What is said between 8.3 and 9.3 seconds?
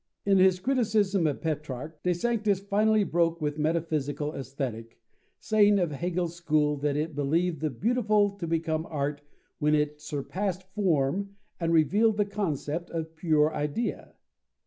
to become art